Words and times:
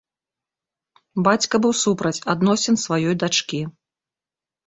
Бацька 1.25 1.55
быў 1.65 1.73
супраць 1.83 2.21
адносін 2.35 2.75
сваёй 2.85 3.13
дачкі. 3.25 3.59